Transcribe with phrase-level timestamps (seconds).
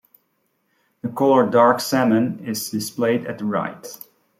[1.03, 3.85] The color dark salmon is displayed at the right.